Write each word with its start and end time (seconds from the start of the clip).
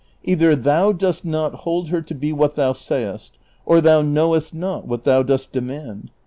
Either 0.23 0.55
thou 0.55 0.91
dost 0.91 1.23
not 1.23 1.53
hold 1.57 1.89
her 1.89 2.01
to 2.01 2.15
be 2.15 2.33
what 2.33 2.55
thou 2.55 2.73
sayest, 2.73 3.37
or 3.67 3.79
thou 3.79 4.01
knowest 4.01 4.51
not 4.51 4.87
what 4.87 5.03
thou 5.03 5.21
dost 5.21 5.51
demand. 5.51 6.09